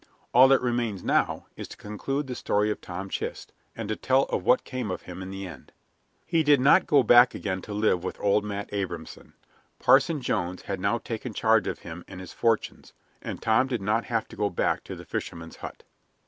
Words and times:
All 0.33 0.47
that 0.47 0.63
remains 0.63 1.03
now 1.03 1.45
is 1.55 1.67
to 1.67 1.77
conclude 1.77 2.25
the 2.25 2.33
story 2.33 2.71
of 2.71 2.81
Tom 2.81 3.07
Chist, 3.07 3.53
and 3.75 3.87
to 3.87 3.95
tell 3.95 4.23
of 4.29 4.43
what 4.43 4.63
came 4.63 4.89
of 4.89 5.03
him 5.03 5.21
in 5.21 5.29
the 5.29 5.45
end. 5.45 5.71
He 6.25 6.41
did 6.41 6.59
not 6.59 6.87
go 6.87 7.03
back 7.03 7.35
again 7.35 7.61
to 7.61 7.73
live 7.75 8.03
with 8.03 8.19
old 8.19 8.43
Matt 8.43 8.73
Abrahamson. 8.73 9.33
Parson 9.77 10.19
Jones 10.19 10.63
had 10.63 10.79
now 10.79 10.97
taken 10.97 11.35
charge 11.35 11.67
of 11.67 11.81
him 11.85 12.03
and 12.07 12.19
his 12.19 12.33
fortunes, 12.33 12.93
and 13.21 13.43
Tom 13.43 13.67
did 13.67 13.83
not 13.83 14.05
have 14.05 14.27
to 14.29 14.35
go 14.35 14.49
back 14.49 14.83
to 14.85 14.95
the 14.95 15.05
fisherman's 15.05 15.57
hut. 15.57 15.83